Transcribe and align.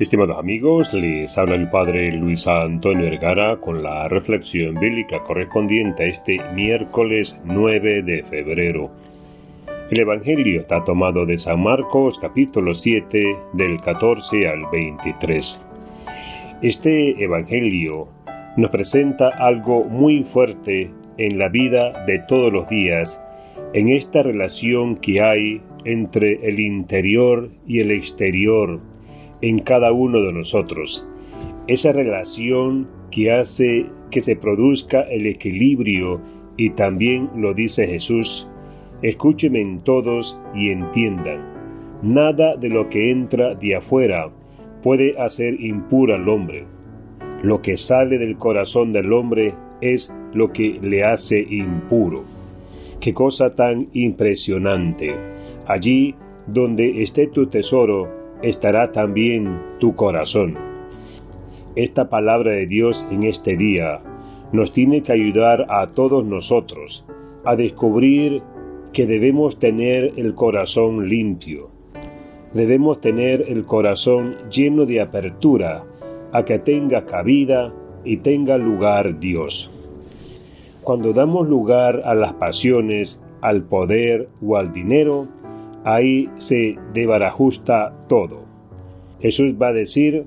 Estimados 0.00 0.36
amigos, 0.36 0.92
les 0.92 1.38
habla 1.38 1.54
el 1.54 1.70
Padre 1.70 2.10
Luis 2.10 2.44
Antonio 2.48 3.04
Vergara 3.04 3.58
con 3.58 3.80
la 3.80 4.08
reflexión 4.08 4.74
bíblica 4.74 5.22
correspondiente 5.22 6.02
a 6.02 6.06
este 6.08 6.40
miércoles 6.52 7.32
9 7.44 8.02
de 8.02 8.24
febrero. 8.24 8.90
El 9.92 10.00
Evangelio 10.00 10.62
está 10.62 10.82
tomado 10.82 11.24
de 11.26 11.38
San 11.38 11.62
Marcos 11.62 12.18
capítulo 12.20 12.74
7 12.74 13.36
del 13.52 13.80
14 13.82 14.48
al 14.48 14.62
23. 14.72 15.60
Este 16.60 17.22
Evangelio 17.22 18.08
nos 18.56 18.72
presenta 18.72 19.28
algo 19.28 19.84
muy 19.84 20.24
fuerte 20.24 20.90
en 21.18 21.38
la 21.38 21.48
vida 21.50 22.04
de 22.04 22.18
todos 22.26 22.52
los 22.52 22.68
días, 22.68 23.16
en 23.72 23.90
esta 23.90 24.24
relación 24.24 24.96
que 24.96 25.22
hay 25.22 25.62
entre 25.84 26.48
el 26.48 26.58
interior 26.58 27.48
y 27.64 27.78
el 27.78 27.92
exterior, 27.92 28.80
en 29.40 29.60
cada 29.60 29.92
uno 29.92 30.20
de 30.20 30.32
nosotros. 30.32 31.06
Esa 31.66 31.92
relación 31.92 32.88
que 33.10 33.32
hace 33.32 33.86
que 34.10 34.20
se 34.20 34.36
produzca 34.36 35.02
el 35.02 35.26
equilibrio 35.26 36.20
y 36.56 36.70
también 36.70 37.30
lo 37.36 37.54
dice 37.54 37.86
Jesús, 37.86 38.48
escúcheme 39.02 39.60
en 39.60 39.82
todos 39.82 40.38
y 40.54 40.70
entiendan. 40.70 42.00
Nada 42.02 42.56
de 42.56 42.68
lo 42.68 42.88
que 42.90 43.10
entra 43.10 43.54
de 43.54 43.76
afuera 43.76 44.30
puede 44.82 45.18
hacer 45.18 45.60
impuro 45.60 46.14
al 46.14 46.28
hombre. 46.28 46.66
Lo 47.42 47.60
que 47.60 47.76
sale 47.76 48.18
del 48.18 48.36
corazón 48.36 48.92
del 48.92 49.12
hombre 49.12 49.54
es 49.80 50.10
lo 50.32 50.52
que 50.52 50.78
le 50.80 51.04
hace 51.04 51.40
impuro. 51.40 52.24
Qué 53.00 53.12
cosa 53.12 53.54
tan 53.54 53.88
impresionante. 53.92 55.14
Allí 55.66 56.14
donde 56.46 57.02
esté 57.02 57.28
tu 57.28 57.46
tesoro, 57.46 58.23
estará 58.44 58.92
también 58.92 59.58
tu 59.80 59.96
corazón. 59.96 60.56
Esta 61.76 62.08
palabra 62.08 62.52
de 62.52 62.66
Dios 62.66 63.04
en 63.10 63.24
este 63.24 63.56
día 63.56 64.00
nos 64.52 64.72
tiene 64.72 65.02
que 65.02 65.12
ayudar 65.12 65.66
a 65.68 65.86
todos 65.88 66.24
nosotros 66.24 67.04
a 67.44 67.56
descubrir 67.56 68.42
que 68.92 69.06
debemos 69.06 69.58
tener 69.58 70.12
el 70.16 70.34
corazón 70.34 71.08
limpio. 71.08 71.70
Debemos 72.52 73.00
tener 73.00 73.44
el 73.48 73.64
corazón 73.64 74.36
lleno 74.50 74.86
de 74.86 75.00
apertura 75.00 75.84
a 76.32 76.44
que 76.44 76.58
tenga 76.60 77.06
cabida 77.06 77.72
y 78.04 78.18
tenga 78.18 78.56
lugar 78.58 79.18
Dios. 79.18 79.70
Cuando 80.82 81.12
damos 81.12 81.48
lugar 81.48 82.02
a 82.04 82.14
las 82.14 82.34
pasiones, 82.34 83.18
al 83.40 83.64
poder 83.64 84.28
o 84.40 84.56
al 84.56 84.72
dinero, 84.72 85.28
ahí 85.84 86.30
se 86.38 86.76
debarajusta 86.92 88.06
todo. 88.08 88.44
Jesús 89.20 89.54
va 89.60 89.68
a 89.68 89.72
decir 89.72 90.26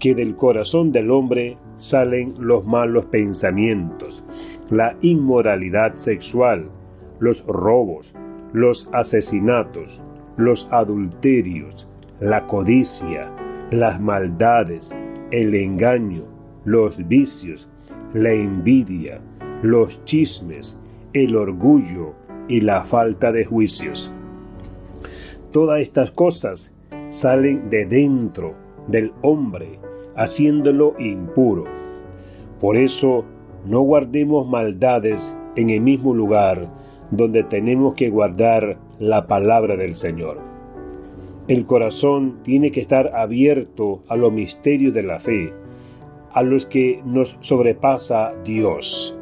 que 0.00 0.14
del 0.14 0.36
corazón 0.36 0.92
del 0.92 1.10
hombre 1.10 1.56
salen 1.76 2.34
los 2.38 2.66
malos 2.66 3.06
pensamientos, 3.06 4.24
la 4.70 4.96
inmoralidad 5.02 5.94
sexual, 5.96 6.68
los 7.20 7.44
robos, 7.46 8.12
los 8.52 8.88
asesinatos, 8.92 10.02
los 10.36 10.66
adulterios, 10.70 11.88
la 12.20 12.46
codicia, 12.46 13.30
las 13.70 14.00
maldades, 14.00 14.90
el 15.30 15.54
engaño, 15.54 16.24
los 16.64 16.96
vicios, 17.08 17.68
la 18.12 18.32
envidia, 18.32 19.20
los 19.62 20.04
chismes, 20.04 20.76
el 21.12 21.36
orgullo 21.36 22.14
y 22.48 22.60
la 22.60 22.84
falta 22.84 23.32
de 23.32 23.44
juicios. 23.44 24.12
Todas 25.54 25.82
estas 25.82 26.10
cosas 26.10 26.74
salen 27.10 27.70
de 27.70 27.86
dentro 27.86 28.54
del 28.88 29.12
hombre, 29.22 29.78
haciéndolo 30.16 30.96
impuro. 30.98 31.62
Por 32.60 32.76
eso 32.76 33.24
no 33.64 33.82
guardemos 33.82 34.48
maldades 34.48 35.20
en 35.54 35.70
el 35.70 35.80
mismo 35.80 36.12
lugar 36.12 36.66
donde 37.12 37.44
tenemos 37.44 37.94
que 37.94 38.10
guardar 38.10 38.78
la 38.98 39.28
palabra 39.28 39.76
del 39.76 39.94
Señor. 39.94 40.40
El 41.46 41.66
corazón 41.66 42.40
tiene 42.42 42.72
que 42.72 42.80
estar 42.80 43.14
abierto 43.14 44.02
a 44.08 44.16
los 44.16 44.32
misterios 44.32 44.92
de 44.92 45.04
la 45.04 45.20
fe, 45.20 45.52
a 46.32 46.42
los 46.42 46.66
que 46.66 47.00
nos 47.04 47.32
sobrepasa 47.42 48.32
Dios. 48.44 49.16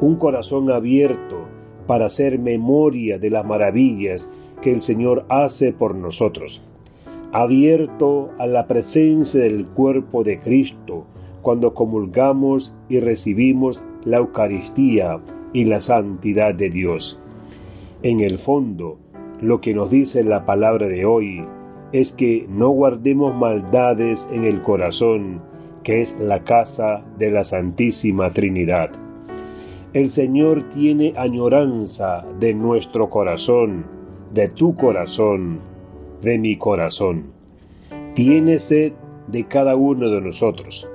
Un 0.00 0.16
corazón 0.16 0.72
abierto 0.72 1.46
para 1.86 2.06
hacer 2.06 2.36
memoria 2.40 3.16
de 3.20 3.30
las 3.30 3.46
maravillas 3.46 4.28
que 4.62 4.72
el 4.72 4.82
Señor 4.82 5.24
hace 5.28 5.72
por 5.72 5.94
nosotros, 5.94 6.60
abierto 7.32 8.30
a 8.38 8.46
la 8.46 8.66
presencia 8.66 9.40
del 9.40 9.66
cuerpo 9.66 10.24
de 10.24 10.38
Cristo 10.38 11.06
cuando 11.42 11.74
comulgamos 11.74 12.72
y 12.88 13.00
recibimos 13.00 13.82
la 14.04 14.18
Eucaristía 14.18 15.18
y 15.52 15.64
la 15.64 15.80
santidad 15.80 16.54
de 16.54 16.70
Dios. 16.70 17.18
En 18.02 18.20
el 18.20 18.38
fondo, 18.38 18.98
lo 19.40 19.60
que 19.60 19.74
nos 19.74 19.90
dice 19.90 20.22
la 20.24 20.44
palabra 20.44 20.86
de 20.88 21.04
hoy 21.04 21.44
es 21.92 22.12
que 22.12 22.46
no 22.48 22.70
guardemos 22.70 23.34
maldades 23.34 24.26
en 24.32 24.44
el 24.44 24.62
corazón, 24.62 25.40
que 25.84 26.02
es 26.02 26.14
la 26.20 26.44
casa 26.44 27.02
de 27.18 27.30
la 27.30 27.44
Santísima 27.44 28.30
Trinidad. 28.32 28.90
El 29.94 30.10
Señor 30.10 30.68
tiene 30.74 31.14
añoranza 31.16 32.26
de 32.38 32.52
nuestro 32.52 33.08
corazón, 33.08 33.97
de 34.32 34.48
tu 34.48 34.76
corazón, 34.76 35.60
de 36.22 36.38
mi 36.38 36.56
corazón. 36.56 37.32
Tiene 38.14 38.58
sed 38.58 38.92
de 39.26 39.44
cada 39.44 39.76
uno 39.76 40.10
de 40.10 40.20
nosotros. 40.20 40.86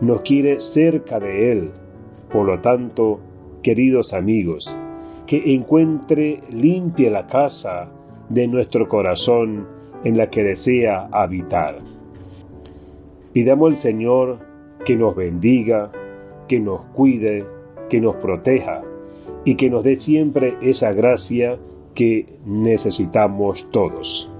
Nos 0.00 0.22
quiere 0.22 0.60
cerca 0.60 1.18
de 1.20 1.52
Él. 1.52 1.70
Por 2.32 2.46
lo 2.46 2.60
tanto, 2.60 3.20
queridos 3.62 4.12
amigos, 4.12 4.74
que 5.26 5.54
encuentre 5.54 6.40
limpia 6.50 7.10
la 7.10 7.26
casa 7.26 7.88
de 8.28 8.46
nuestro 8.46 8.88
corazón 8.88 9.66
en 10.04 10.16
la 10.18 10.28
que 10.28 10.42
desea 10.42 11.08
habitar. 11.12 11.78
Pidamos 13.32 13.74
al 13.74 13.82
Señor 13.82 14.38
que 14.84 14.96
nos 14.96 15.16
bendiga, 15.16 15.90
que 16.48 16.60
nos 16.60 16.82
cuide, 16.92 17.44
que 17.88 18.00
nos 18.00 18.16
proteja 18.16 18.82
y 19.44 19.56
que 19.56 19.70
nos 19.70 19.84
dé 19.84 19.96
siempre 19.96 20.56
esa 20.62 20.92
gracia 20.92 21.58
que 21.94 22.26
necesitamos 22.44 23.64
todos. 23.70 24.33